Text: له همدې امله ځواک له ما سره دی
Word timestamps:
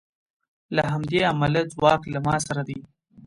له 0.75 0.83
همدې 0.93 1.19
امله 1.31 1.61
ځواک 1.73 2.01
له 2.13 2.19
ما 2.25 2.35
سره 2.47 2.61
دی 2.67 2.79